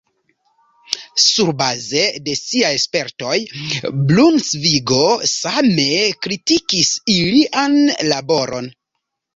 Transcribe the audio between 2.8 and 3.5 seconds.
spertoj,